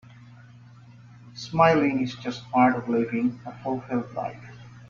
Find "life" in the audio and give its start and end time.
4.15-4.43